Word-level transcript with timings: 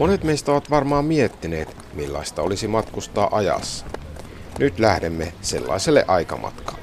Monet 0.00 0.24
meistä 0.24 0.52
ovat 0.52 0.70
varmaan 0.70 1.04
miettineet, 1.04 1.76
millaista 1.94 2.42
olisi 2.42 2.68
matkustaa 2.68 3.28
ajassa. 3.32 3.86
Nyt 4.58 4.78
lähdemme 4.78 5.32
sellaiselle 5.42 6.04
aikamatkalle. 6.08 6.80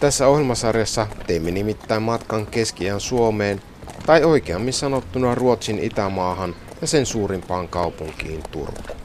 Tässä 0.00 0.28
ohjelmasarjassa 0.28 1.06
teimme 1.26 1.50
nimittäin 1.50 2.02
matkan 2.02 2.46
keskiään 2.46 3.00
Suomeen, 3.00 3.62
tai 4.06 4.24
oikeammin 4.24 4.72
sanottuna 4.72 5.34
Ruotsin 5.34 5.78
itämaahan 5.78 6.54
ja 6.80 6.86
sen 6.86 7.06
suurimpaan 7.06 7.68
kaupunkiin 7.68 8.42
Turkuun. 8.50 8.98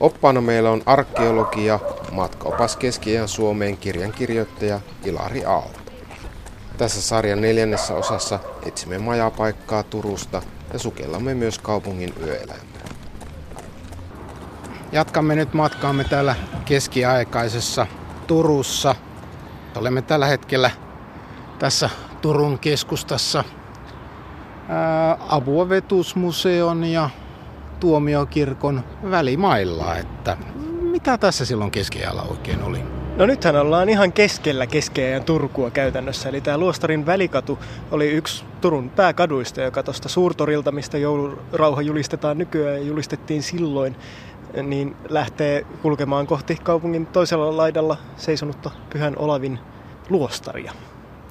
Oppaana 0.00 0.40
meillä 0.40 0.70
on 0.70 0.82
arkeologia, 0.86 1.78
matkaopas 2.12 2.76
keskiään 2.76 3.28
Suomeen 3.28 3.76
kirjankirjoittaja 3.76 4.80
Ilari 5.04 5.44
Aalto. 5.44 5.77
Tässä 6.78 7.02
sarjan 7.02 7.40
neljännessä 7.40 7.94
osassa 7.94 8.38
etsimme 8.66 8.98
majapaikkaa 8.98 9.82
Turusta 9.82 10.42
ja 10.72 10.78
sukellamme 10.78 11.34
myös 11.34 11.58
kaupungin 11.58 12.14
yöelämää. 12.22 12.58
Jatkamme 14.92 15.34
nyt 15.34 15.54
matkaamme 15.54 16.04
täällä 16.04 16.36
keskiaikaisessa 16.64 17.86
Turussa. 18.26 18.94
Olemme 19.76 20.02
tällä 20.02 20.26
hetkellä 20.26 20.70
tässä 21.58 21.90
Turun 22.22 22.58
keskustassa 22.58 23.44
Avuovetusmuseon 25.28 26.84
ja 26.84 27.10
tuomiokirkon 27.80 28.84
välimailla. 29.10 29.96
Että 29.96 30.36
mitä 30.80 31.18
tässä 31.18 31.44
silloin 31.44 31.70
keskiajalla 31.70 32.22
oikein 32.22 32.62
oli? 32.62 32.97
No 33.18 33.26
nythän 33.26 33.56
ollaan 33.56 33.88
ihan 33.88 34.12
keskellä 34.12 34.66
keskeajan 34.66 35.24
Turkua 35.24 35.70
käytännössä. 35.70 36.28
Eli 36.28 36.40
tämä 36.40 36.58
Luostarin 36.58 37.06
välikatu 37.06 37.58
oli 37.90 38.10
yksi 38.10 38.44
Turun 38.60 38.90
pääkaduista, 38.90 39.60
joka 39.60 39.82
tuosta 39.82 40.08
suurtorilta, 40.08 40.72
mistä 40.72 40.98
joulurauha 40.98 41.82
julistetaan 41.82 42.38
nykyään 42.38 42.76
ja 42.76 42.82
julistettiin 42.82 43.42
silloin, 43.42 43.96
niin 44.62 44.96
lähtee 45.08 45.66
kulkemaan 45.82 46.26
kohti 46.26 46.56
kaupungin 46.62 47.06
toisella 47.06 47.56
laidalla 47.56 47.96
seisonutta 48.16 48.70
Pyhän 48.90 49.18
Olavin 49.18 49.58
luostaria. 50.08 50.72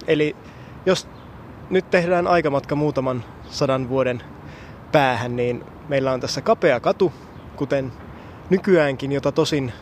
Eli 0.07 0.35
jos 0.85 1.07
nyt 1.69 1.89
tehdään 1.91 2.27
aikamatka 2.27 2.75
muutaman 2.75 3.23
sadan 3.49 3.89
vuoden 3.89 4.23
päähän, 4.91 5.35
niin 5.35 5.63
meillä 5.87 6.11
on 6.11 6.19
tässä 6.19 6.41
kapea 6.41 6.79
katu, 6.79 7.13
kuten 7.55 7.91
nykyäänkin, 8.49 9.11
jota 9.11 9.31
tosin 9.31 9.73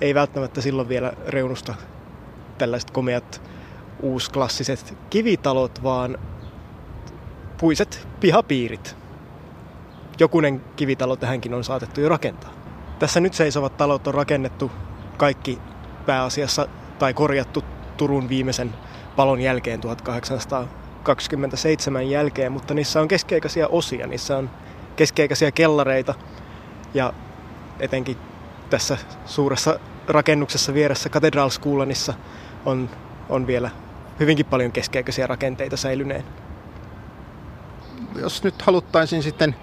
ei 0.00 0.14
välttämättä 0.14 0.60
silloin 0.60 0.88
vielä 0.88 1.12
reunusta 1.26 1.74
tällaiset 2.58 2.90
komeat 2.90 3.42
uusklassiset 4.02 4.96
kivitalot, 5.10 5.82
vaan 5.82 6.18
puiset 7.60 8.08
pihapiirit. 8.20 8.96
Jokunen 10.18 10.60
kivitalo 10.76 11.16
tähänkin 11.16 11.54
on 11.54 11.64
saatettu 11.64 12.00
jo 12.00 12.08
rakentaa. 12.08 12.50
Tässä 12.98 13.20
nyt 13.20 13.34
seisovat 13.34 13.76
talot 13.76 14.06
on 14.06 14.14
rakennettu 14.14 14.70
kaikki 15.16 15.58
pääasiassa 16.06 16.68
tai 16.98 17.14
korjattu 17.14 17.64
Turun 17.96 18.28
viimeisen 18.28 18.74
palon 19.16 19.40
jälkeen 19.40 19.80
1827 19.80 22.10
jälkeen, 22.10 22.52
mutta 22.52 22.74
niissä 22.74 23.00
on 23.00 23.08
keskiaikaisia 23.08 23.68
osia. 23.68 24.06
Niissä 24.06 24.36
on 24.36 24.50
keskiaikaisia 24.96 25.52
kellareita 25.52 26.14
ja 26.94 27.12
etenkin 27.80 28.16
tässä 28.74 28.98
suuressa 29.26 29.78
rakennuksessa 30.08 30.74
vieressä 30.74 31.08
Cathedral 31.08 31.50
Schoolanissa 31.50 32.14
on, 32.64 32.90
on 33.28 33.46
vielä 33.46 33.70
hyvinkin 34.20 34.46
paljon 34.46 34.72
keskiaikaisia 34.72 35.26
rakenteita 35.26 35.76
säilyneen. 35.76 36.24
Jos 38.16 38.44
nyt 38.44 38.62
haluttaisiin 38.62 39.22
sitten, 39.22 39.56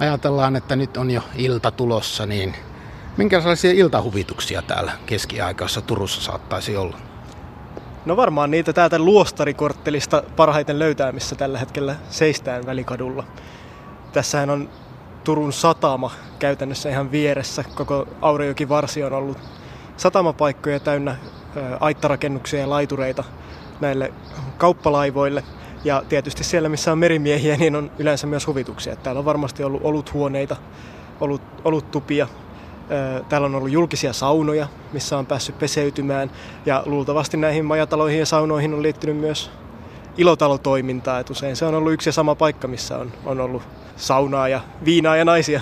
ajatellaan, 0.00 0.56
että 0.56 0.76
nyt 0.76 0.96
on 0.96 1.10
jo 1.10 1.22
ilta 1.36 1.70
tulossa, 1.70 2.26
niin 2.26 2.54
minkälaisia 3.16 3.72
iltahuvituksia 3.72 4.62
täällä 4.62 4.92
keskiaikaisessa 5.06 5.80
Turussa 5.80 6.20
saattaisi 6.20 6.76
olla? 6.76 6.96
No 8.04 8.16
varmaan 8.16 8.50
niitä 8.50 8.72
täältä 8.72 8.98
luostarikorttelista 8.98 10.22
parhaiten 10.36 10.78
löytää, 10.78 11.12
missä 11.12 11.36
tällä 11.36 11.58
hetkellä 11.58 11.96
seistään 12.10 12.66
välikadulla. 12.66 13.24
Tässähän 14.12 14.50
on 14.50 14.68
Turun 15.24 15.52
satama 15.52 16.10
käytännössä 16.38 16.88
ihan 16.88 17.10
vieressä. 17.12 17.64
Koko 17.74 18.08
Aurajoki 18.20 18.68
varsi 18.68 19.04
on 19.04 19.12
ollut 19.12 19.38
satamapaikkoja 19.96 20.80
täynnä 20.80 21.16
aittarakennuksia 21.80 22.60
ja 22.60 22.70
laitureita 22.70 23.24
näille 23.80 24.12
kauppalaivoille. 24.58 25.44
Ja 25.84 26.02
tietysti 26.08 26.44
siellä, 26.44 26.68
missä 26.68 26.92
on 26.92 26.98
merimiehiä, 26.98 27.56
niin 27.56 27.76
on 27.76 27.90
yleensä 27.98 28.26
myös 28.26 28.46
huvituksia. 28.46 28.96
Täällä 28.96 29.18
on 29.18 29.24
varmasti 29.24 29.64
ollut 29.64 29.80
oluthuoneita, 29.84 30.56
olut, 31.20 31.42
oluttupia. 31.64 32.28
Täällä 33.28 33.46
on 33.46 33.54
ollut 33.54 33.70
julkisia 33.70 34.12
saunoja, 34.12 34.68
missä 34.92 35.18
on 35.18 35.26
päässyt 35.26 35.58
peseytymään. 35.58 36.30
Ja 36.66 36.82
luultavasti 36.86 37.36
näihin 37.36 37.64
majataloihin 37.64 38.18
ja 38.18 38.26
saunoihin 38.26 38.74
on 38.74 38.82
liittynyt 38.82 39.16
myös 39.16 39.50
ilotalotoimintaa. 40.16 41.18
Et 41.18 41.30
usein 41.30 41.56
se 41.56 41.64
on 41.64 41.74
ollut 41.74 41.92
yksi 41.92 42.08
ja 42.08 42.12
sama 42.12 42.34
paikka, 42.34 42.68
missä 42.68 42.98
on, 42.98 43.12
on 43.24 43.40
ollut 43.40 43.62
saunaa 43.96 44.48
ja 44.48 44.60
viinaa 44.84 45.16
ja 45.16 45.24
naisia 45.24 45.60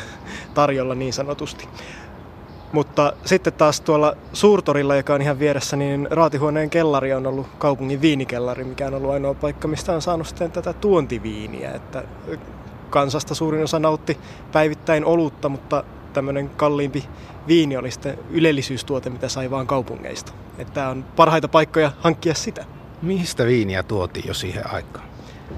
tarjolla 0.55 0.94
niin 0.94 1.12
sanotusti. 1.12 1.69
Mutta 2.72 3.12
sitten 3.25 3.53
taas 3.53 3.81
tuolla 3.81 4.16
Suurtorilla, 4.33 4.97
joka 4.97 5.15
on 5.15 5.22
ihan 5.22 5.38
vieressä, 5.38 5.77
niin 5.77 6.09
raatihuoneen 6.11 6.71
kellari 6.71 7.12
on 7.12 7.27
ollut 7.27 7.47
kaupungin 7.59 8.00
viinikellari, 8.00 8.65
mikä 8.65 8.87
on 8.87 8.94
ollut 8.94 9.11
ainoa 9.11 9.34
paikka, 9.34 9.69
mistä 9.69 9.93
on 9.93 10.03
saanut 10.03 10.27
sitten 10.27 10.53
tätä 10.53 10.72
tuontiviiniä. 10.72 11.71
Että 11.71 12.05
kansasta 12.91 13.34
suurin 13.34 13.65
osa 13.65 13.78
nautti 13.78 14.19
päivittäin 14.53 15.05
olutta, 15.05 15.49
mutta 15.49 15.84
tämmöinen 16.12 16.50
kalliimpi 16.50 17.05
viini 17.49 17.77
oli 17.77 17.91
sitten 17.91 18.19
ylellisyystuote, 18.31 19.11
mitä 19.11 19.28
sai 19.28 19.50
vaan 19.50 19.67
kaupungeista. 19.67 20.32
Että 20.59 20.88
on 20.88 21.05
parhaita 21.17 21.49
paikkoja 21.49 21.93
hankkia 22.00 22.34
sitä. 22.34 22.65
Mistä 23.03 23.47
viiniä 23.47 23.83
tuotiin 23.83 24.28
jo 24.28 24.34
siihen 24.34 24.72
aikaan? 24.72 25.05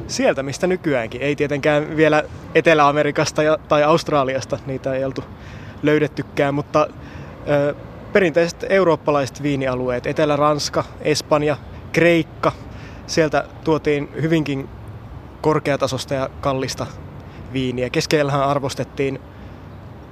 Sieltä, 0.07 0.43
mistä 0.43 0.67
nykyäänkin. 0.67 1.21
Ei 1.21 1.37
tietenkään 1.37 1.97
vielä 1.97 2.23
Etelä-Amerikasta 2.55 3.43
tai 3.69 3.83
Australiasta, 3.85 4.59
niitä 4.67 4.95
ei 4.95 5.05
oltu 5.05 5.25
löydettykään, 5.83 6.55
mutta 6.55 6.87
ö, 7.49 7.75
perinteiset 8.13 8.67
eurooppalaiset 8.69 9.43
viinialueet, 9.43 10.07
Etelä-Ranska, 10.07 10.85
Espanja, 11.01 11.57
Kreikka, 11.93 12.53
sieltä 13.07 13.45
tuotiin 13.65 14.09
hyvinkin 14.23 14.69
korkeatasosta 15.41 16.15
ja 16.15 16.31
kallista 16.41 16.87
viiniä. 17.53 17.91
Keskellähän 17.91 18.49
arvostettiin 18.49 19.21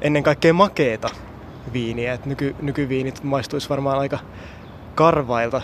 ennen 0.01 0.23
kaikkea 0.23 0.53
makeeta 0.53 1.09
viiniä, 1.73 2.13
että 2.13 2.29
nyky, 2.29 2.57
nykyviinit 2.63 3.23
maistuisi 3.23 3.69
varmaan 3.69 3.99
aika 3.99 4.19
karvailta 4.95 5.63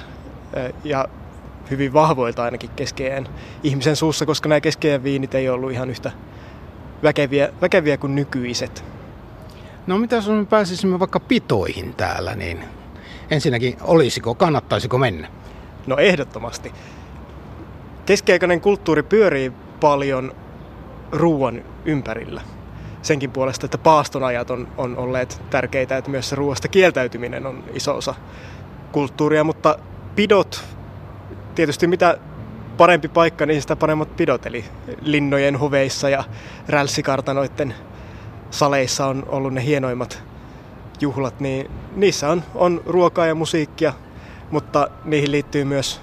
ja 0.84 1.09
hyvin 1.71 1.93
vahvoilta 1.93 2.44
ainakin 2.44 2.71
keskeään 2.77 3.28
ihmisen 3.62 3.97
suussa, 3.97 4.27
koska 4.27 4.49
nämä 4.49 4.60
keskeään 4.60 5.04
viinit 5.04 5.34
ei 5.34 5.49
ollut 5.49 5.72
ihan 5.72 5.91
yhtä 5.91 6.12
väkeviä, 7.03 7.49
väkeviä 7.60 7.97
kuin 7.97 8.15
nykyiset. 8.15 8.84
No 9.87 9.99
mitä 9.99 10.16
jos 10.16 10.28
me 10.28 10.44
pääsisimme 10.44 10.99
vaikka 10.99 11.21
pitoihin 11.21 11.94
täällä, 11.94 12.34
niin 12.34 12.65
ensinnäkin 13.31 13.77
olisiko, 13.81 14.34
kannattaisiko 14.34 14.99
mennä? 14.99 15.28
No 15.87 15.97
ehdottomasti. 15.97 16.72
Keskiaikainen 18.06 18.60
kulttuuri 18.60 19.03
pyörii 19.03 19.53
paljon 19.81 20.33
ruoan 21.12 21.65
ympärillä. 21.84 22.43
Senkin 23.03 23.31
puolesta, 23.31 23.66
että 23.66 23.78
paastonajat 23.78 24.50
on, 24.50 24.69
on 24.77 24.98
olleet 24.98 25.43
tärkeitä, 25.50 25.97
että 25.97 26.10
myös 26.10 26.28
se 26.28 26.37
ruoasta 26.37 26.69
kieltäytyminen 26.69 27.47
on 27.47 27.65
iso 27.75 27.97
osa 27.97 28.15
kulttuuria, 28.93 29.44
mutta 29.44 29.78
pidot, 30.16 30.65
tietysti 31.56 31.87
mitä 31.87 32.19
parempi 32.77 33.09
paikka, 33.09 33.47
niin 33.47 33.61
sitä 33.62 33.77
paremmat 33.77 34.17
pidot, 34.17 34.47
eli 34.47 34.65
linnojen 35.00 35.61
huveissa 35.61 36.09
ja 36.09 36.25
rälssikartanoiden 36.69 37.75
saleissa 38.51 39.07
on 39.07 39.25
ollut 39.28 39.54
ne 39.54 39.65
hienoimmat 39.65 40.22
juhlat, 41.01 41.41
niin 41.41 41.71
niissä 41.97 42.28
on, 42.28 42.42
on 42.54 42.83
ruokaa 42.86 43.27
ja 43.27 43.34
musiikkia, 43.34 43.92
mutta 44.51 44.89
niihin 45.04 45.33
liittyy 45.33 45.65
myös 45.65 46.01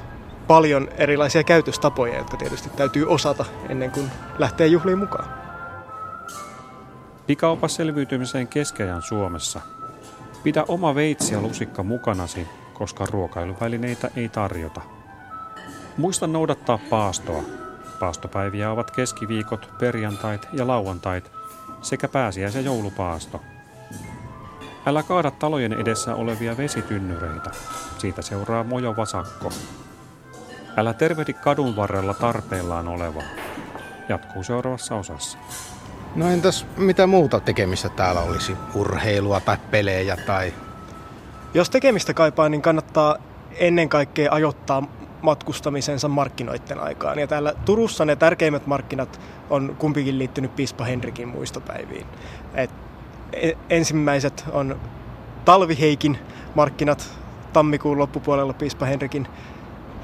paljon 0.48 0.88
erilaisia 0.98 1.44
käytöstapoja, 1.44 2.18
jotka 2.18 2.38
tietysti 2.38 2.70
täytyy 2.70 3.06
osata 3.08 3.46
ennen 3.70 3.92
kuin 3.92 4.12
lähtee 4.40 4.68
juhliin 4.68 4.98
mukaan. 4.98 5.30
Pikaupas 7.28 7.76
selviytymiseen 7.76 8.48
keskeään 8.48 9.02
Suomessa. 9.02 9.62
Pidä 10.44 10.66
oma 10.68 10.96
veitsi 10.96 11.34
ja 11.34 11.42
lusikka 11.42 11.84
mukanasi, 11.84 12.48
koska 12.74 13.06
ruokailuvälineitä 13.12 14.10
ei 14.16 14.30
tarjota. 14.30 14.82
Muista 15.98 16.28
noudattaa 16.28 16.80
paastoa. 16.90 17.44
Paastopäiviä 18.00 18.72
ovat 18.72 18.92
keskiviikot, 18.92 19.70
perjantait 19.80 20.48
ja 20.54 20.68
lauantait– 20.68 21.32
sekä 21.84 22.08
pääsiäis- 22.08 22.56
ja 22.56 22.62
joulupaasto. 22.62 23.42
Älä 24.86 25.04
kaada 25.04 25.32
talojen 25.32 25.74
edessä 25.74 26.16
olevia 26.16 26.58
vesitynnyreitä. 26.58 27.52
Siitä 27.98 28.22
seuraa 28.22 28.64
mojo 28.64 28.96
vasakko. 28.96 29.52
Älä 30.78 30.94
tervehdi 30.94 31.34
kadun 31.34 31.76
varrella 31.76 32.14
tarpeellaan 32.14 32.88
olevaa. 32.88 33.24
Jatkuu 34.10 34.44
seuraavassa 34.44 34.96
osassa. 34.96 35.38
No 36.16 36.30
entäs 36.30 36.66
mitä 36.78 37.08
muuta 37.08 37.40
tekemistä 37.40 37.90
täällä 37.90 38.22
olisi? 38.22 38.58
Urheilua 38.76 39.40
tai 39.40 39.58
pelejä 39.72 40.18
tai... 40.18 40.54
Jos 41.54 41.70
tekemistä 41.70 42.14
kaipaa, 42.14 42.50
niin 42.50 42.62
kannattaa 42.62 43.18
ennen 43.52 43.90
kaikkea 43.90 44.32
ajoittaa 44.32 44.84
matkustamisensa 45.24 46.08
markkinoiden 46.08 46.80
aikaan. 46.80 47.20
Ja 47.20 47.28
täällä 47.28 47.54
Turussa 47.66 48.06
ne 48.06 48.16
tärkeimmät 48.16 48.68
markkinat 48.68 49.20
on 49.50 49.76
kumpikin 49.80 50.20
liittynyt 50.20 50.56
Piispa 50.56 50.84
Henrikin 50.84 51.28
muistopäiviin. 51.28 52.06
Et 52.54 52.70
e, 53.34 53.52
ensimmäiset 53.70 54.46
on 54.52 54.80
Talviheikin 55.46 56.18
markkinat 56.56 57.20
tammikuun 57.54 57.98
loppupuolella 57.98 58.54
Piispa 58.54 58.86
Henrikin 58.86 59.28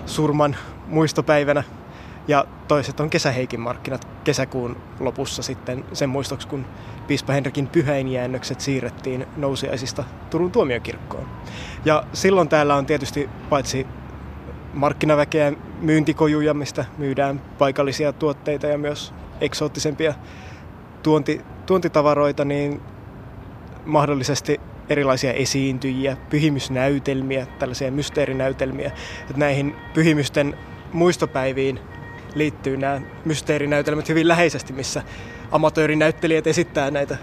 surman 0.05 0.55
muistopäivänä. 0.87 1.63
Ja 2.27 2.45
toiset 2.67 2.99
on 2.99 3.09
kesäheikin 3.09 3.59
markkinat 3.59 4.07
kesäkuun 4.23 4.77
lopussa 4.99 5.43
sitten 5.43 5.85
sen 5.93 6.09
muistoksi, 6.09 6.47
kun 6.47 6.65
Piispa 7.07 7.33
Henrikin 7.33 7.67
pyhäinjäännökset 7.67 8.61
siirrettiin 8.61 9.27
nousiaisista 9.37 10.03
Turun 10.29 10.51
tuomiokirkkoon. 10.51 11.27
Ja 11.85 12.03
silloin 12.13 12.49
täällä 12.49 12.75
on 12.75 12.85
tietysti 12.85 13.29
paitsi 13.49 13.87
markkinaväkeä, 14.79 15.53
myyntikojuja, 15.81 16.53
mistä 16.53 16.85
myydään 16.97 17.41
paikallisia 17.57 18.13
tuotteita 18.13 18.67
ja 18.67 18.77
myös 18.77 19.13
eksoottisempia 19.41 20.13
tuonti, 21.03 21.41
tuontitavaroita, 21.65 22.45
niin 22.45 22.81
mahdollisesti 23.85 24.59
erilaisia 24.89 25.33
esiintyjiä, 25.33 26.17
pyhimysnäytelmiä, 26.29 27.45
tällaisia 27.59 27.91
mysteerinäytelmiä. 27.91 28.91
Että 29.21 29.37
näihin 29.37 29.75
pyhimysten 29.93 30.57
muistopäiviin 30.93 31.79
liittyy 32.35 32.77
nämä 32.77 33.01
mysteerinäytelmät 33.25 34.09
hyvin 34.09 34.27
läheisesti, 34.27 34.73
missä 34.73 35.03
amatöörinäyttelijät 35.51 36.47
esittää 36.47 36.91
näitä 36.91 37.17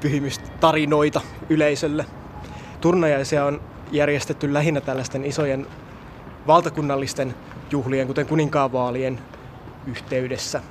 pyhimystarinoita 0.00 1.20
yleisölle. 1.50 2.06
Turnajaisia 2.80 3.44
on 3.44 3.60
järjestetty 3.92 4.54
lähinnä 4.54 4.80
tällaisten 4.80 5.24
isojen 5.24 5.66
valtakunnallisten 6.46 7.34
juhlien, 7.70 8.06
kuten 8.06 8.26
kuninkaanvaalien 8.26 9.18
yhteydessä. 9.86 10.62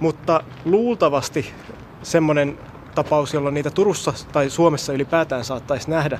Mutta 0.00 0.44
luultavasti 0.64 1.52
semmoinen 2.02 2.58
tapaus, 2.94 3.34
jolloin 3.34 3.54
niitä 3.54 3.70
Turussa 3.70 4.12
tai 4.32 4.50
Suomessa 4.50 4.92
ylipäätään 4.92 5.44
saattaisi 5.44 5.90
nähdä, 5.90 6.18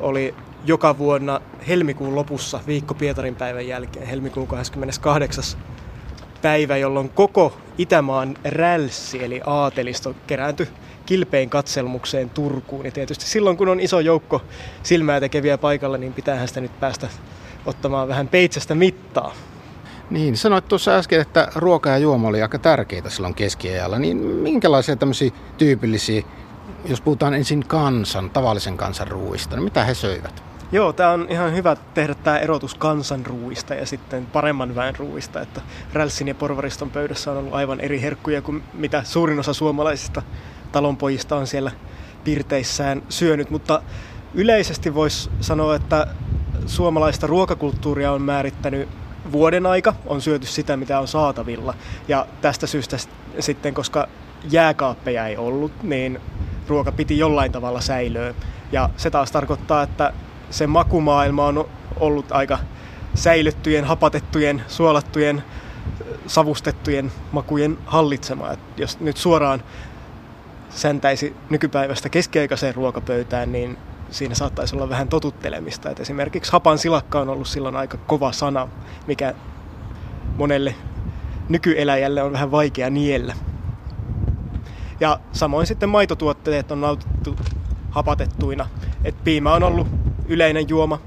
oli 0.00 0.34
joka 0.64 0.98
vuonna 0.98 1.40
helmikuun 1.68 2.14
lopussa, 2.14 2.60
viikko 2.66 2.94
Pietarin 2.94 3.34
päivän 3.36 3.68
jälkeen, 3.68 4.06
helmikuun 4.06 4.46
28. 4.46 5.44
päivä, 6.42 6.76
jolloin 6.76 7.08
koko 7.08 7.56
Itämaan 7.78 8.36
rälssi 8.44 9.24
eli 9.24 9.40
aatelisto 9.46 10.14
kerääntyi 10.26 10.68
kilpein 11.06 11.50
katselmukseen 11.50 12.30
Turkuun. 12.30 12.84
Ja 12.84 12.90
tietysti 12.90 13.24
silloin, 13.24 13.56
kun 13.56 13.68
on 13.68 13.80
iso 13.80 14.00
joukko 14.00 14.42
silmää 14.82 15.20
tekeviä 15.20 15.58
paikalla, 15.58 15.98
niin 15.98 16.12
pitäähän 16.12 16.48
sitä 16.48 16.60
nyt 16.60 16.80
päästä 16.80 17.08
ottamaan 17.66 18.08
vähän 18.08 18.28
peitsestä 18.28 18.74
mittaa. 18.74 19.34
Niin, 20.10 20.36
sanoit 20.36 20.68
tuossa 20.68 20.96
äsken, 20.96 21.20
että 21.20 21.48
ruoka 21.54 21.90
ja 21.90 21.98
juoma 21.98 22.28
oli 22.28 22.42
aika 22.42 22.58
tärkeitä 22.58 23.10
silloin 23.10 23.34
keskiajalla. 23.34 23.98
Niin 23.98 24.16
minkälaisia 24.16 24.96
tämmöisiä 24.96 25.30
tyypillisiä, 25.58 26.22
jos 26.84 27.00
puhutaan 27.00 27.34
ensin 27.34 27.64
kansan, 27.66 28.30
tavallisen 28.30 28.76
kansan 28.76 29.08
ruuista, 29.08 29.56
niin 29.56 29.64
mitä 29.64 29.84
he 29.84 29.94
söivät? 29.94 30.42
Joo, 30.72 30.92
tämä 30.92 31.10
on 31.10 31.26
ihan 31.30 31.54
hyvä 31.54 31.76
tehdä 31.94 32.14
tämä 32.14 32.38
erotus 32.38 32.74
kansanruuista 32.74 33.74
ja 33.74 33.86
sitten 33.86 34.26
paremman 34.26 34.74
väen 34.74 34.96
ruuista, 34.96 35.40
että 35.40 35.60
Rälssin 35.92 36.28
ja 36.28 36.34
Porvariston 36.34 36.90
pöydässä 36.90 37.30
on 37.30 37.36
ollut 37.36 37.54
aivan 37.54 37.80
eri 37.80 38.02
herkkuja 38.02 38.42
kuin 38.42 38.62
mitä 38.74 39.02
suurin 39.02 39.38
osa 39.38 39.54
suomalaisista 39.54 40.22
talonpojista 40.72 41.36
on 41.36 41.46
siellä 41.46 41.70
pirteissään 42.24 43.02
syönyt, 43.08 43.50
mutta 43.50 43.82
yleisesti 44.34 44.94
voisi 44.94 45.30
sanoa, 45.40 45.76
että 45.76 46.06
suomalaista 46.66 47.26
ruokakulttuuria 47.26 48.12
on 48.12 48.22
määrittänyt 48.22 48.88
vuoden 49.32 49.66
aika, 49.66 49.94
on 50.06 50.20
syöty 50.20 50.46
sitä, 50.46 50.76
mitä 50.76 51.00
on 51.00 51.08
saatavilla. 51.08 51.74
Ja 52.08 52.26
tästä 52.40 52.66
syystä 52.66 52.96
sitten, 53.40 53.74
koska 53.74 54.08
jääkaappeja 54.50 55.26
ei 55.26 55.36
ollut, 55.36 55.82
niin 55.82 56.20
ruoka 56.68 56.92
piti 56.92 57.18
jollain 57.18 57.52
tavalla 57.52 57.80
säilöä. 57.80 58.34
Ja 58.72 58.90
se 58.96 59.10
taas 59.10 59.32
tarkoittaa, 59.32 59.82
että 59.82 60.12
se 60.50 60.66
makumaailma 60.66 61.46
on 61.46 61.68
ollut 62.00 62.32
aika 62.32 62.58
säilyttyjen, 63.14 63.84
hapatettujen, 63.84 64.62
suolattujen, 64.68 65.42
savustettujen 66.26 67.12
makujen 67.32 67.78
hallitsema. 67.86 68.50
Et 68.50 68.60
jos 68.76 69.00
nyt 69.00 69.16
suoraan 69.16 69.62
säntäisi 70.70 71.36
nykypäivästä 71.50 72.08
keskiaikaiseen 72.08 72.74
ruokapöytään, 72.74 73.52
niin 73.52 73.78
siinä 74.10 74.34
saattaisi 74.34 74.76
olla 74.76 74.88
vähän 74.88 75.08
totuttelemista. 75.08 75.90
Et 75.90 76.00
esimerkiksi 76.00 76.52
hapan 76.52 76.78
silakka 76.78 77.20
on 77.20 77.28
ollut 77.28 77.48
silloin 77.48 77.76
aika 77.76 77.96
kova 77.96 78.32
sana, 78.32 78.68
mikä 79.06 79.34
monelle 80.36 80.74
nykyeläjälle 81.48 82.22
on 82.22 82.32
vähän 82.32 82.50
vaikea 82.50 82.90
niellä. 82.90 83.34
Ja 85.00 85.20
samoin 85.32 85.66
sitten 85.66 85.88
maitotuotteet 85.88 86.70
on 86.70 86.80
nautittu 86.80 87.36
hapatettuina. 87.90 88.66
Et 89.04 89.24
piimä 89.24 89.52
on 89.54 89.62
ollut 89.62 89.86
yleinen 90.28 90.68
juoma 90.68 90.98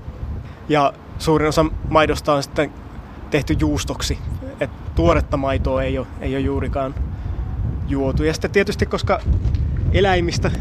ja 0.69 0.93
suurin 1.19 1.47
osa 1.47 1.65
maidosta 1.89 2.33
on 2.33 2.43
sitten 2.43 2.73
tehty 3.29 3.55
juustoksi. 3.59 4.19
Et 4.59 4.69
tuoretta 4.95 5.37
maitoa 5.37 5.83
ei 5.83 5.97
ole, 5.97 6.07
ei 6.21 6.35
ole 6.35 6.39
juurikaan 6.39 6.95
juotu. 7.87 8.23
Ja 8.23 8.33
sitten 8.33 8.51
tietysti, 8.51 8.85
koska 8.85 9.19
eläimistä 9.91 10.51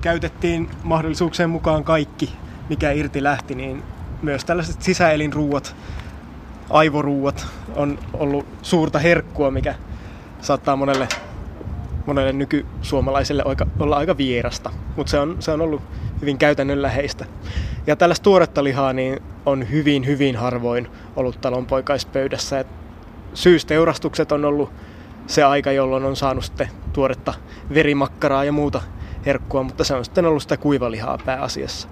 käytettiin 0.00 0.70
mahdollisuuksien 0.82 1.50
mukaan 1.50 1.84
kaikki, 1.84 2.32
mikä 2.68 2.90
irti 2.90 3.22
lähti, 3.22 3.54
niin 3.54 3.82
myös 4.22 4.44
tällaiset 4.44 4.82
sisäelinruuat, 4.82 5.76
aivoruuat 6.70 7.46
on 7.76 7.98
ollut 8.12 8.46
suurta 8.62 8.98
herkkua, 8.98 9.50
mikä 9.50 9.74
saattaa 10.40 10.76
monelle, 10.76 11.08
monelle 12.06 12.32
nykysuomalaiselle 12.32 13.44
olla 13.78 13.96
aika 13.96 14.16
vierasta, 14.16 14.70
mutta 14.96 15.10
se 15.10 15.18
on, 15.18 15.36
se 15.40 15.50
on 15.50 15.60
ollut 15.60 15.82
hyvin 16.20 16.38
käytännönläheistä. 16.38 17.24
Ja 17.86 17.96
tällaista 17.96 18.24
tuoretta 18.24 18.64
lihaa 18.64 18.92
niin 18.92 19.18
on 19.46 19.70
hyvin, 19.70 20.06
hyvin 20.06 20.36
harvoin 20.36 20.88
ollut 21.16 21.40
talonpoikaispöydässä. 21.40 22.60
Et 22.60 22.66
syysteurastukset 23.34 24.32
on 24.32 24.44
ollut 24.44 24.72
se 25.26 25.44
aika, 25.44 25.72
jolloin 25.72 26.04
on 26.04 26.16
saanut 26.16 26.44
sitten 26.44 26.68
tuoretta 26.92 27.34
verimakkaraa 27.74 28.44
ja 28.44 28.52
muuta 28.52 28.82
herkkua, 29.28 29.62
mutta 29.62 29.84
se 29.84 29.94
on 29.94 30.04
sitten 30.04 30.26
ollut 30.26 30.42
sitä 30.42 30.56
kuivalihaa 30.56 31.18
pääasiassa. 31.24 31.88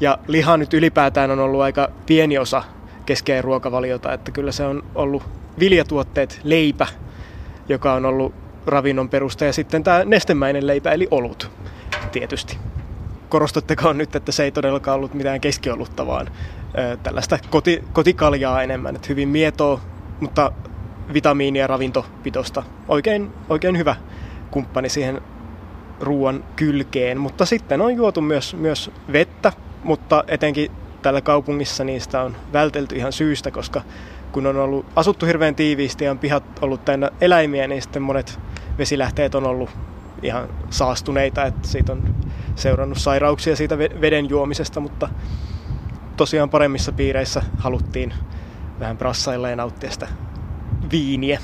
Ja 0.00 0.18
liha 0.26 0.56
nyt 0.56 0.74
ylipäätään 0.74 1.30
on 1.30 1.38
ollut 1.38 1.60
aika 1.60 1.90
pieni 2.06 2.38
osa 2.38 2.62
keskeä 3.06 3.42
ruokavaliota, 3.42 4.12
että 4.12 4.30
kyllä 4.30 4.52
se 4.52 4.64
on 4.64 4.82
ollut 4.94 5.22
viljatuotteet, 5.58 6.40
leipä, 6.44 6.86
joka 7.68 7.92
on 7.92 8.06
ollut 8.06 8.34
ravinnon 8.66 9.08
perusta, 9.08 9.44
ja 9.44 9.52
sitten 9.52 9.84
tämä 9.84 10.04
nestemäinen 10.04 10.66
leipä, 10.66 10.90
eli 10.90 11.08
olut, 11.10 11.50
tietysti. 12.12 12.58
Korostatteko 13.28 13.92
nyt, 13.92 14.16
että 14.16 14.32
se 14.32 14.44
ei 14.44 14.50
todellakaan 14.50 14.96
ollut 14.96 15.14
mitään 15.14 15.40
keskiolutta, 15.40 16.06
vaan 16.06 16.28
ö, 16.78 16.96
tällaista 17.02 17.38
koti, 17.50 17.84
kotikaljaa 17.92 18.62
enemmän, 18.62 18.96
että 18.96 19.08
hyvin 19.08 19.28
mietoa, 19.28 19.80
mutta 20.20 20.52
vitamiini- 21.14 21.58
ja 21.58 21.66
ravintopitosta. 21.66 22.62
Oikein, 22.88 23.32
oikein 23.48 23.78
hyvä 23.78 23.96
kumppani 24.50 24.88
siihen 24.88 25.20
ruoan 26.00 26.44
kylkeen, 26.56 27.20
mutta 27.20 27.46
sitten 27.46 27.80
on 27.80 27.96
juotu 27.96 28.20
myös, 28.20 28.54
myös 28.54 28.90
vettä, 29.12 29.52
mutta 29.84 30.24
etenkin 30.28 30.70
tällä 31.02 31.20
kaupungissa 31.20 31.84
niistä 31.84 32.22
on 32.22 32.36
vältelty 32.52 32.96
ihan 32.96 33.12
syystä, 33.12 33.50
koska 33.50 33.82
kun 34.32 34.46
on 34.46 34.56
ollut 34.56 34.86
asuttu 34.96 35.26
hirveän 35.26 35.54
tiiviisti 35.54 36.04
ja 36.04 36.10
on 36.10 36.18
pihat 36.18 36.44
ollut 36.60 36.84
täynnä 36.84 37.10
eläimiä, 37.20 37.68
niin 37.68 37.82
sitten 37.82 38.02
monet 38.02 38.38
vesilähteet 38.78 39.34
on 39.34 39.46
ollut 39.46 39.70
ihan 40.22 40.48
saastuneita, 40.70 41.44
että 41.44 41.68
siitä 41.68 41.92
on 41.92 42.14
seurannut 42.56 42.98
sairauksia 42.98 43.56
siitä 43.56 43.78
veden 43.78 44.28
juomisesta, 44.28 44.80
mutta 44.80 45.08
tosiaan 46.16 46.50
paremmissa 46.50 46.92
piireissä 46.92 47.42
haluttiin 47.58 48.14
vähän 48.80 48.98
brassailla 48.98 49.50
ja 49.50 49.56
nauttia 49.56 49.90
sitä 49.90 50.08
viiniä. 50.90 51.40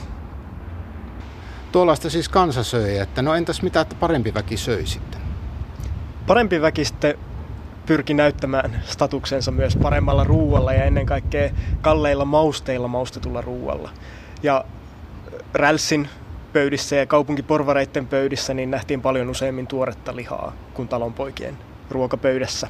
Tuollaista 1.73 2.11
siis 2.11 2.29
kansa 2.29 2.65
söi, 2.65 2.99
että 2.99 3.23
no 3.23 3.35
entäs 3.35 3.63
mitä 3.63 3.81
että 3.81 3.95
parempi 3.95 4.35
väki 4.35 4.57
söi 4.57 4.87
sitten? 4.87 5.21
Parempi 6.27 6.61
väki 6.61 6.85
sitten 6.85 7.19
pyrki 7.87 8.15
näyttämään 8.15 8.83
statuksensa 8.85 9.51
myös 9.51 9.77
paremmalla 9.77 10.25
ruualla 10.25 10.73
ja 10.73 10.85
ennen 10.85 11.07
kaikkea 11.07 11.51
kalleilla 11.81 12.25
mausteilla 12.25 12.89
maustetulla 12.89 13.41
ruualla. 13.41 13.91
Ja 14.43 14.65
rälssin 15.55 16.09
pöydissä 16.53 16.97
ja 16.97 17.07
kaupunkiporvareiden 17.07 18.07
pöydissä 18.07 18.55
niin 18.55 18.71
nähtiin 18.71 19.03
paljon 19.03 19.31
useammin 19.31 19.67
tuoretta 19.67 20.17
lihaa 20.17 20.53
kuin 20.75 20.89
talonpoikien 20.89 21.59
ruokapöydässä. 21.91 22.69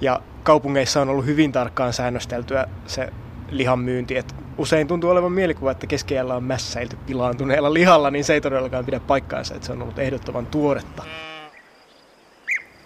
Ja 0.00 0.20
kaupungeissa 0.42 1.00
on 1.00 1.08
ollut 1.08 1.26
hyvin 1.26 1.52
tarkkaan 1.52 1.92
säännösteltyä 1.92 2.66
se 2.86 3.12
lihan 3.50 3.78
myynti, 3.78 4.16
että 4.16 4.34
usein 4.58 4.86
tuntuu 4.86 5.10
olevan 5.10 5.32
mielikuva, 5.32 5.70
että 5.70 5.86
keskiajalla 5.86 6.34
on 6.34 6.44
mässäilty 6.44 6.96
pilaantuneella 7.06 7.74
lihalla, 7.74 8.10
niin 8.10 8.24
se 8.24 8.34
ei 8.34 8.40
todellakaan 8.40 8.84
pidä 8.84 9.00
paikkaansa, 9.00 9.54
että 9.54 9.66
se 9.66 9.72
on 9.72 9.82
ollut 9.82 9.98
ehdottoman 9.98 10.46
tuoretta. 10.46 11.02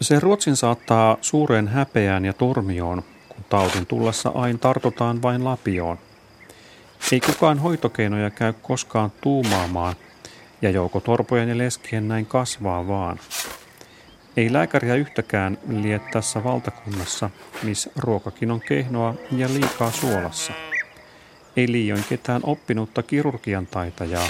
Se 0.00 0.20
Ruotsin 0.20 0.56
saattaa 0.56 1.16
suureen 1.20 1.68
häpeään 1.68 2.24
ja 2.24 2.32
turmioon, 2.32 3.02
kun 3.28 3.44
taudin 3.48 3.86
tullessa 3.86 4.32
ain 4.34 4.58
tartutaan 4.58 5.22
vain 5.22 5.44
lapioon. 5.44 5.98
Ei 7.12 7.20
kukaan 7.20 7.58
hoitokeinoja 7.58 8.30
käy 8.30 8.52
koskaan 8.62 9.12
tuumaamaan, 9.20 9.96
ja 10.62 10.70
jouko 10.70 11.00
torpojen 11.00 11.48
ja 11.48 11.58
leskien 11.58 12.08
näin 12.08 12.26
kasvaa 12.26 12.88
vaan. 12.88 13.18
Ei 14.36 14.52
lääkäriä 14.52 14.94
yhtäkään 14.94 15.58
lie 15.68 16.00
tässä 16.12 16.44
valtakunnassa, 16.44 17.30
missä 17.62 17.90
ruokakin 17.96 18.50
on 18.50 18.60
kehnoa 18.60 19.14
ja 19.36 19.48
liikaa 19.48 19.90
suolassa. 19.90 20.52
Ei 21.56 21.72
liioin 21.72 22.04
ketään 22.08 22.40
oppinutta 22.44 23.02
kirurgian 23.02 23.66
taitajaa, 23.66 24.26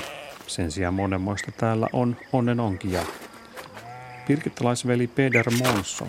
sen 0.46 0.70
sijaan 0.70 0.94
monenmoista 0.94 1.52
täällä 1.52 1.86
on 1.92 2.16
onnen 2.32 2.60
onkia. 2.60 3.02
Pirkittalaisveli 4.26 5.06
Peder 5.06 5.50
Monson, 5.50 6.08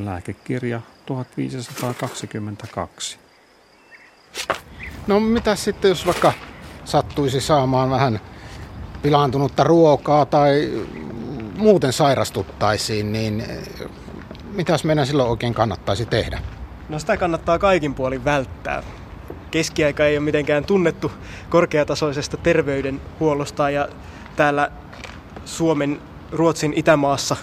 lääkekirja 0.00 0.80
1522. 1.06 3.18
No 5.06 5.20
mitä 5.20 5.56
sitten, 5.56 5.88
jos 5.88 6.06
vaikka 6.06 6.32
sattuisi 6.84 7.40
saamaan 7.40 7.90
vähän 7.90 8.20
pilaantunutta 9.02 9.64
ruokaa 9.64 10.26
tai 10.26 10.70
muuten 11.56 11.92
sairastuttaisiin, 11.92 13.12
niin 13.12 13.44
mitäs 14.52 14.84
meidän 14.84 15.06
silloin 15.06 15.30
oikein 15.30 15.54
kannattaisi 15.54 16.06
tehdä? 16.06 16.40
No 16.88 16.98
sitä 16.98 17.16
kannattaa 17.16 17.58
kaikin 17.58 17.94
puolin 17.94 18.24
välttää. 18.24 18.82
Keskiaika 19.50 20.06
ei 20.06 20.16
ole 20.16 20.24
mitenkään 20.24 20.64
tunnettu 20.64 21.12
korkeatasoisesta 21.48 22.36
terveydenhuollosta 22.36 23.70
ja 23.70 23.88
täällä 24.36 24.70
Suomen, 25.44 26.00
Ruotsin 26.32 26.72
Itämaassa, 26.76 27.36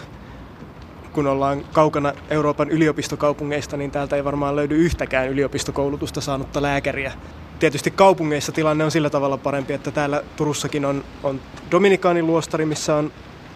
kun 1.14 1.28
ollaan 1.28 1.66
kaukana 1.74 2.14
Euroopan 2.30 2.70
yliopistokaupungeista, 2.70 3.78
niin 3.78 3.92
täältä 3.92 4.16
ei 4.16 4.24
varmaan 4.24 4.56
löydy 4.56 4.76
yhtäkään 4.76 5.30
yliopistokoulutusta 5.30 6.22
saanutta 6.22 6.62
lääkäriä. 6.62 7.14
Tietysti 7.60 7.92
kaupungeissa 7.92 8.52
tilanne 8.52 8.84
on 8.84 8.92
sillä 8.92 9.10
tavalla 9.10 9.38
parempi, 9.38 9.74
että 9.74 9.92
täällä 9.92 10.24
Turussakin 10.36 10.86
on, 10.86 11.04
on 11.24 11.42
Dominikaanin 11.72 12.28
luostari, 12.28 12.66
missä 12.66 12.96
on 12.96 13.12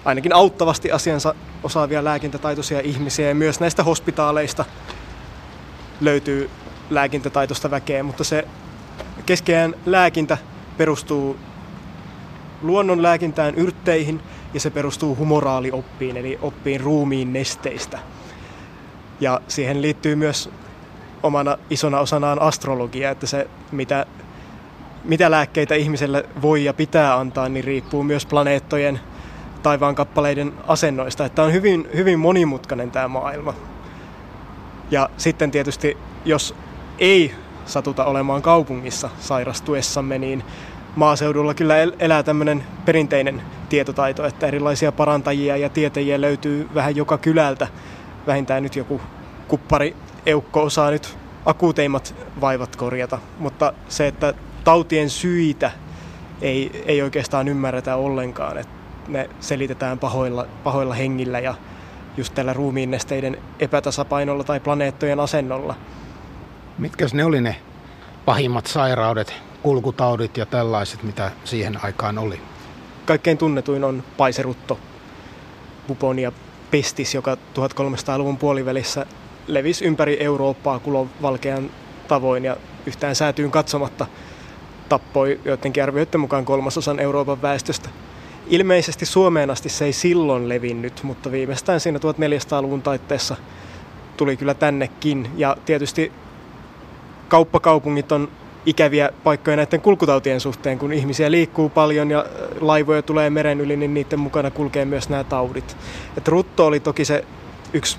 ainakin 0.06 0.36
auttavasti 0.36 0.92
asiansa 0.92 1.36
osaavia 1.64 2.04
lääkintätaitoisia 2.04 2.80
ihmisiä 2.80 3.28
ja 3.28 3.36
myös 3.36 3.60
näistä 3.60 3.84
hospitaaleista 3.84 4.66
löytyy 6.02 6.50
lääkintätaitoista 6.92 7.72
väkeä, 7.72 8.04
mutta 8.04 8.24
se 8.24 8.48
keskeään 9.26 9.76
lääkintä 9.86 10.38
perustuu 10.78 11.38
luonnon 12.62 13.04
lääkintään 13.04 13.56
yrtteihin 13.56 14.22
ja 14.54 14.60
se 14.60 14.70
perustuu 14.70 15.16
humoraalioppiin 15.16 16.18
eli 16.18 16.40
oppiin 16.42 16.82
ruumiin 16.82 17.34
nesteistä. 17.34 18.00
Ja 19.20 19.42
siihen 19.48 19.82
liittyy 19.82 20.16
myös 20.16 20.50
omana 21.24 21.58
isona 21.70 22.00
osanaan 22.00 22.42
astrologia, 22.42 23.12
että 23.12 23.28
se 23.28 23.48
mitä, 23.72 24.06
mitä 25.04 25.32
lääkkeitä 25.32 25.76
ihmiselle 25.76 26.26
voi 26.42 26.64
ja 26.64 26.74
pitää 26.74 27.20
antaa, 27.20 27.50
niin 27.50 27.64
riippuu 27.64 28.04
myös 28.04 28.26
planeettojen 28.26 29.00
taivaan 29.64 29.96
kappaleiden 29.96 30.54
asennoista. 30.68 31.26
Että 31.26 31.44
on 31.44 31.54
hyvin, 31.54 31.88
hyvin 31.96 32.20
monimutkainen 32.20 32.92
tämä 32.92 33.08
maailma. 33.08 33.54
Ja 34.92 35.10
sitten 35.18 35.52
tietysti, 35.52 35.98
jos 36.26 36.56
ei 37.02 37.36
satuta 37.66 38.06
olemaan 38.06 38.42
kaupungissa 38.42 39.10
sairastuessamme, 39.20 40.20
niin 40.20 40.44
maaseudulla 40.96 41.54
kyllä 41.54 41.76
elää 42.00 42.24
tämmöinen 42.24 42.64
perinteinen 42.86 43.42
tietotaito, 43.70 44.26
että 44.26 44.48
erilaisia 44.48 44.92
parantajia 44.92 45.58
ja 45.58 45.70
tietäjiä 45.70 46.22
löytyy 46.22 46.70
vähän 46.74 46.96
joka 46.96 47.18
kylältä. 47.18 47.68
Vähintään 48.28 48.64
nyt 48.64 48.76
joku 48.76 49.02
kuppari 49.48 49.96
eukko 50.26 50.64
osaa 50.64 50.92
nyt 50.92 51.18
akuuteimmat 51.46 52.16
vaivat 52.42 52.76
korjata, 52.76 53.20
mutta 53.40 53.74
se, 53.90 54.08
että 54.08 54.34
tautien 54.64 55.10
syitä 55.10 55.72
ei, 56.42 56.84
ei 56.86 57.02
oikeastaan 57.02 57.48
ymmärretä 57.48 57.96
ollenkaan, 57.96 58.58
että 58.58 58.74
ne 59.08 59.30
selitetään 59.40 60.00
pahoilla, 60.00 60.48
pahoilla 60.64 60.94
hengillä 60.94 61.40
ja 61.40 61.56
just 62.18 62.36
tällä 62.36 62.54
ruumiinnesteiden 62.54 63.38
epätasapainolla 63.60 64.44
tai 64.44 64.60
planeettojen 64.60 65.20
asennolla. 65.20 65.76
Mitkä 66.78 67.06
ne 67.14 67.26
oli 67.26 67.42
ne 67.42 67.56
pahimmat 68.26 68.68
sairaudet, 68.68 69.34
kulkutaudit 69.62 70.38
ja 70.38 70.46
tällaiset, 70.46 71.04
mitä 71.04 71.32
siihen 71.44 71.86
aikaan 71.86 72.18
oli? 72.18 72.42
Kaikkein 73.06 73.38
tunnetuin 73.38 73.84
on 73.84 74.04
paiserutto, 74.18 74.80
buponia 75.88 76.32
pestis, 76.72 77.14
joka 77.14 77.36
1300-luvun 77.36 78.38
puolivälissä 78.38 79.06
levisi 79.48 79.86
ympäri 79.86 80.18
Eurooppaa 80.20 80.80
kulovalkean 80.80 81.70
tavoin 82.08 82.46
ja 82.46 82.58
yhtään 82.86 83.16
säätyyn 83.16 83.52
katsomatta 83.52 84.06
tappoi 84.90 85.40
joidenkin 85.46 85.84
arvioiden 85.84 86.22
mukaan 86.22 86.46
kolmasosan 86.46 87.00
Euroopan 87.00 87.42
väestöstä. 87.42 87.90
Ilmeisesti 88.48 89.06
Suomeen 89.06 89.50
asti 89.50 89.70
se 89.70 89.86
ei 89.86 89.94
silloin 89.94 90.50
levinnyt, 90.50 91.04
mutta 91.04 91.32
viimeistään 91.32 91.80
siinä 91.80 92.00
1400-luvun 92.00 92.82
taitteessa 92.82 93.36
tuli 94.18 94.38
kyllä 94.38 94.54
tännekin. 94.54 95.32
Ja 95.38 95.58
tietysti 95.66 96.12
kauppakaupungit 97.32 98.12
on 98.12 98.30
ikäviä 98.66 99.10
paikkoja 99.24 99.56
näiden 99.56 99.82
kulkutautien 99.82 100.40
suhteen, 100.40 100.80
kun 100.80 100.94
ihmisiä 100.94 101.32
liikkuu 101.32 101.70
paljon 101.70 102.12
ja 102.12 102.26
laivoja 102.62 103.02
tulee 103.02 103.30
meren 103.30 103.62
yli, 103.62 103.78
niin 103.78 103.94
niiden 103.94 104.20
mukana 104.20 104.52
kulkee 104.52 104.86
myös 104.86 105.10
nämä 105.10 105.24
taudit. 105.24 105.78
Et 106.18 106.28
rutto 106.28 106.66
oli 106.66 106.80
toki 106.80 107.06
se 107.06 107.26
yksi 107.74 107.98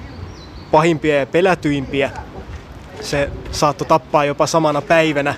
pahimpia 0.71 1.19
ja 1.19 1.27
pelätyimpiä. 1.27 2.11
Se 3.01 3.31
saattoi 3.51 3.89
tappaa 3.89 4.25
jopa 4.25 4.47
samana 4.47 4.83
päivänä, 4.83 5.35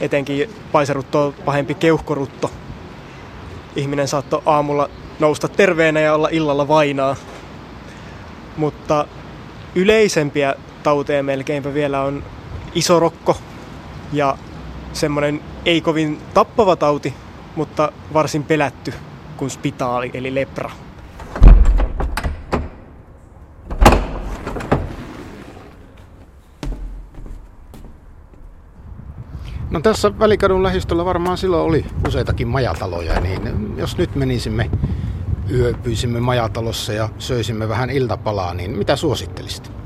etenkin 0.00 0.50
paiserutto 0.72 1.26
on 1.26 1.34
pahempi 1.44 1.74
keuhkorutto. 1.74 2.50
Ihminen 3.76 4.08
saattoi 4.08 4.42
aamulla 4.46 4.90
nousta 5.18 5.48
terveenä 5.48 6.00
ja 6.00 6.14
olla 6.14 6.28
illalla 6.32 6.68
vainaa. 6.68 7.16
Mutta 8.56 9.06
yleisempiä 9.74 10.54
tauteja 10.82 11.22
melkeinpä 11.22 11.74
vielä 11.74 12.02
on 12.02 12.22
isorokko 12.74 13.36
ja 14.12 14.36
semmoinen 14.92 15.40
ei 15.64 15.80
kovin 15.80 16.18
tappava 16.34 16.76
tauti, 16.76 17.14
mutta 17.56 17.92
varsin 18.14 18.44
pelätty 18.44 18.94
kuin 19.36 19.50
spitaali 19.50 20.10
eli 20.14 20.34
lepra. 20.34 20.70
No 29.70 29.80
tässä 29.80 30.18
Välikadun 30.18 30.62
lähistöllä 30.62 31.04
varmaan 31.04 31.38
silloin 31.38 31.62
oli 31.62 31.84
useitakin 32.08 32.48
majataloja, 32.48 33.20
niin 33.20 33.74
jos 33.76 33.98
nyt 33.98 34.16
menisimme, 34.16 34.70
yöpyisimme 35.50 36.20
majatalossa 36.20 36.92
ja 36.92 37.08
söisimme 37.18 37.68
vähän 37.68 37.90
iltapalaa, 37.90 38.54
niin 38.54 38.70
mitä 38.78 38.96
suosittelisit? 38.96 39.79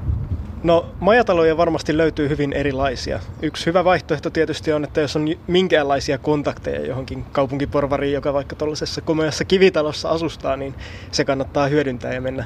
No 0.64 0.87
majataloja 1.00 1.56
varmasti 1.56 1.97
löytyy 1.97 2.28
hyvin 2.28 2.52
erilaisia. 2.52 3.21
Yksi 3.42 3.66
hyvä 3.66 3.85
vaihtoehto 3.85 4.30
tietysti 4.30 4.73
on, 4.73 4.85
että 4.85 5.00
jos 5.00 5.16
on 5.16 5.26
minkäänlaisia 5.47 6.18
kontakteja 6.18 6.87
johonkin 6.87 7.25
kaupunkiporvariin, 7.33 8.12
joka 8.12 8.33
vaikka 8.33 8.56
tuollaisessa 8.56 9.00
komeassa 9.00 9.44
kivitalossa 9.44 10.09
asustaa, 10.09 10.56
niin 10.56 10.75
se 11.12 11.25
kannattaa 11.25 11.66
hyödyntää 11.66 12.14
ja 12.14 12.21
mennä 12.21 12.44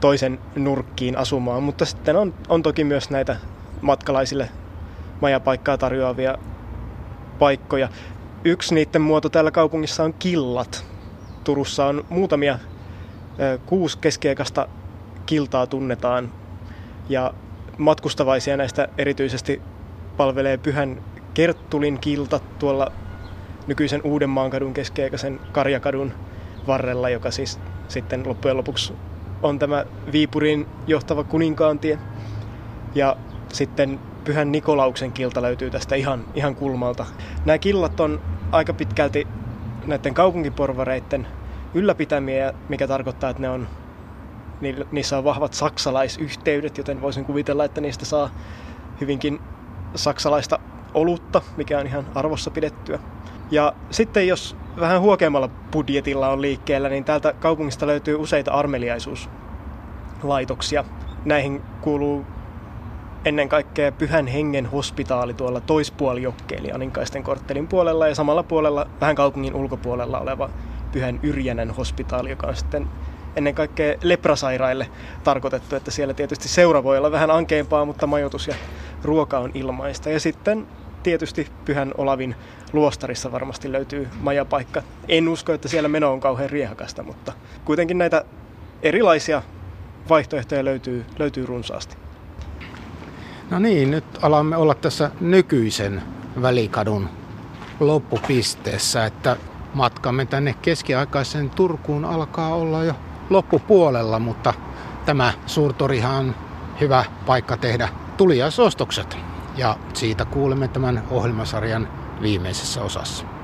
toisen 0.00 0.38
nurkkiin 0.56 1.18
asumaan. 1.18 1.62
Mutta 1.62 1.84
sitten 1.84 2.16
on, 2.16 2.34
on 2.48 2.62
toki 2.62 2.84
myös 2.84 3.10
näitä 3.10 3.36
matkalaisille 3.80 4.48
majapaikkaa 5.20 5.78
tarjoavia 5.78 6.38
paikkoja. 7.38 7.88
Yksi 8.44 8.74
niiden 8.74 9.02
muoto 9.02 9.28
täällä 9.28 9.50
kaupungissa 9.50 10.04
on 10.04 10.14
killat. 10.18 10.84
Turussa 11.44 11.86
on 11.86 12.04
muutamia 12.08 12.58
kuusi 13.66 13.98
keskiaikaista 13.98 14.68
kiltaa 15.26 15.66
tunnetaan 15.66 16.39
ja 17.10 17.34
matkustavaisia 17.78 18.56
näistä 18.56 18.88
erityisesti 18.98 19.62
palvelee 20.16 20.58
Pyhän 20.58 21.02
Kerttulin 21.34 21.98
kilta 22.00 22.40
tuolla 22.58 22.92
nykyisen 23.66 24.00
Uudenmaankadun 24.04 24.74
keskiaikaisen 24.74 25.40
Karjakadun 25.52 26.12
varrella, 26.66 27.08
joka 27.08 27.30
siis 27.30 27.60
sitten 27.88 28.28
loppujen 28.28 28.56
lopuksi 28.56 28.92
on 29.42 29.58
tämä 29.58 29.84
Viipurin 30.12 30.66
johtava 30.86 31.24
kuninkaantie. 31.24 31.98
Ja 32.94 33.16
sitten 33.52 34.00
Pyhän 34.24 34.52
Nikolauksen 34.52 35.12
kilta 35.12 35.42
löytyy 35.42 35.70
tästä 35.70 35.94
ihan, 35.94 36.24
ihan 36.34 36.54
kulmalta. 36.54 37.06
Nämä 37.44 37.58
killat 37.58 38.00
on 38.00 38.20
aika 38.52 38.72
pitkälti 38.72 39.26
näiden 39.86 40.14
kaupunkiporvareiden 40.14 41.26
ylläpitämiä, 41.74 42.52
mikä 42.68 42.88
tarkoittaa, 42.88 43.30
että 43.30 43.42
ne 43.42 43.48
on, 43.48 43.68
niissä 44.90 45.18
on 45.18 45.24
vahvat 45.24 45.54
saksalaisyhteydet, 45.54 46.78
joten 46.78 47.00
voisin 47.00 47.24
kuvitella, 47.24 47.64
että 47.64 47.80
niistä 47.80 48.04
saa 48.04 48.30
hyvinkin 49.00 49.40
saksalaista 49.94 50.58
olutta, 50.94 51.42
mikä 51.56 51.78
on 51.78 51.86
ihan 51.86 52.06
arvossa 52.14 52.50
pidettyä. 52.50 52.98
Ja 53.50 53.72
sitten 53.90 54.28
jos 54.28 54.56
vähän 54.80 55.00
huokeammalla 55.00 55.50
budjetilla 55.72 56.28
on 56.28 56.42
liikkeellä, 56.42 56.88
niin 56.88 57.04
täältä 57.04 57.32
kaupungista 57.32 57.86
löytyy 57.86 58.14
useita 58.14 58.52
armeliaisuuslaitoksia. 58.52 60.84
Näihin 61.24 61.62
kuuluu 61.80 62.26
ennen 63.24 63.48
kaikkea 63.48 63.92
Pyhän 63.92 64.26
Hengen 64.26 64.66
hospitaali 64.66 65.34
tuolla 65.34 65.60
toispuolijokke, 65.60 66.54
eli 66.54 66.72
Aninkaisten 66.72 67.22
korttelin 67.22 67.68
puolella, 67.68 68.08
ja 68.08 68.14
samalla 68.14 68.42
puolella, 68.42 68.86
vähän 69.00 69.16
kaupungin 69.16 69.54
ulkopuolella 69.54 70.20
oleva 70.20 70.50
Pyhän 70.92 71.20
Yrjänän 71.22 71.70
hospitaali, 71.70 72.30
joka 72.30 72.46
on 72.46 72.56
sitten 72.56 72.88
ennen 73.36 73.54
kaikkea 73.54 73.96
leprasairaille 74.02 74.90
tarkoitettu, 75.24 75.76
että 75.76 75.90
siellä 75.90 76.14
tietysti 76.14 76.48
seura 76.48 76.82
voi 76.82 76.98
olla 76.98 77.12
vähän 77.12 77.30
ankeampaa, 77.30 77.84
mutta 77.84 78.06
majoitus 78.06 78.46
ja 78.46 78.54
ruoka 79.04 79.38
on 79.38 79.50
ilmaista. 79.54 80.10
Ja 80.10 80.20
sitten 80.20 80.66
tietysti 81.02 81.48
Pyhän 81.64 81.94
Olavin 81.98 82.36
luostarissa 82.72 83.32
varmasti 83.32 83.72
löytyy 83.72 84.08
majapaikka. 84.20 84.82
En 85.08 85.28
usko, 85.28 85.52
että 85.52 85.68
siellä 85.68 85.88
meno 85.88 86.12
on 86.12 86.20
kauhean 86.20 86.50
riehakasta, 86.50 87.02
mutta 87.02 87.32
kuitenkin 87.64 87.98
näitä 87.98 88.24
erilaisia 88.82 89.42
vaihtoehtoja 90.08 90.64
löytyy, 90.64 91.04
löytyy 91.18 91.46
runsaasti. 91.46 91.96
No 93.50 93.58
niin, 93.58 93.90
nyt 93.90 94.04
alamme 94.22 94.56
olla 94.56 94.74
tässä 94.74 95.10
nykyisen 95.20 96.02
välikadun 96.42 97.08
loppupisteessä, 97.80 99.04
että 99.04 99.36
matkamme 99.74 100.26
tänne 100.26 100.54
keskiaikaiseen 100.62 101.50
Turkuun 101.50 102.04
alkaa 102.04 102.54
olla 102.54 102.84
jo 102.84 102.94
loppupuolella, 103.30 104.18
mutta 104.18 104.54
tämä 105.06 105.32
suurtorihan 105.46 106.16
on 106.16 106.34
hyvä 106.80 107.04
paikka 107.26 107.56
tehdä 107.56 107.88
tuliaisostokset. 108.16 109.16
Ja 109.56 109.76
siitä 109.94 110.24
kuulemme 110.24 110.68
tämän 110.68 111.02
ohjelmasarjan 111.10 111.88
viimeisessä 112.22 112.82
osassa. 112.82 113.39